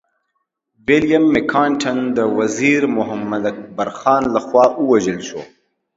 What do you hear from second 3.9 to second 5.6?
خان لخوا ووژل شو.